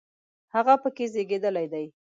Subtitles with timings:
[0.53, 1.85] هغه په کې زیږېدلی دی.